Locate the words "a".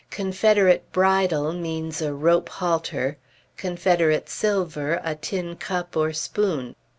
2.01-2.11, 5.03-5.13